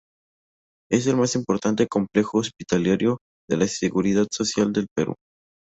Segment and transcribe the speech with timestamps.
[0.89, 5.13] Es el más importante complejo hospitalario de la seguridad social del Perú.